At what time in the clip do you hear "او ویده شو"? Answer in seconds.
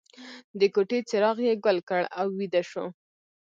2.19-2.85